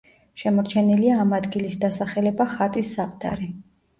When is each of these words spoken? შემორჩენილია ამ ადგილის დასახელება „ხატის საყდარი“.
შემორჩენილია 0.43 1.17
ამ 1.23 1.35
ადგილის 1.39 1.77
დასახელება 1.85 2.47
„ხატის 2.53 2.89
საყდარი“. 2.97 3.51